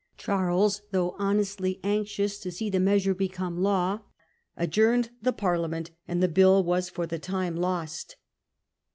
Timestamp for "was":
6.63-6.89